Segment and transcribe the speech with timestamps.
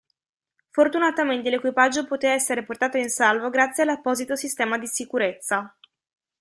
[0.71, 5.77] Fortunatamente l'equipaggio poté essere portato in salvo grazie all'apposito sistema di sicurezza.